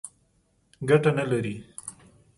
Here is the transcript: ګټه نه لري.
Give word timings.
ګټه 0.89 1.11
نه 1.17 1.23
لري. 1.31 1.55